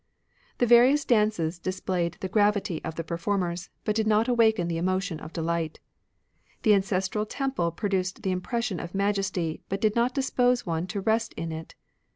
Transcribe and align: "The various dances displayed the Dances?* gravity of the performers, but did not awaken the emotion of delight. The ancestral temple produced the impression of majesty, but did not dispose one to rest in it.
"The 0.57 0.65
various 0.65 1.05
dances 1.05 1.59
displayed 1.59 2.13
the 2.13 2.17
Dances?* 2.21 2.33
gravity 2.33 2.83
of 2.83 2.95
the 2.95 3.03
performers, 3.03 3.69
but 3.85 3.95
did 3.95 4.07
not 4.07 4.27
awaken 4.27 4.67
the 4.67 4.79
emotion 4.79 5.19
of 5.19 5.31
delight. 5.31 5.79
The 6.63 6.73
ancestral 6.73 7.27
temple 7.27 7.69
produced 7.71 8.23
the 8.23 8.31
impression 8.31 8.79
of 8.79 8.95
majesty, 8.95 9.61
but 9.69 9.79
did 9.79 9.95
not 9.95 10.15
dispose 10.15 10.65
one 10.65 10.87
to 10.87 11.01
rest 11.01 11.33
in 11.33 11.51
it. 11.51 11.75